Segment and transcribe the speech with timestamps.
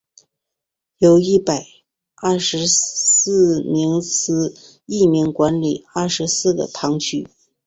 [0.97, 1.63] 由一百
[2.23, 4.51] 廿四名司
[4.87, 7.27] 铎名管理廿四个堂区。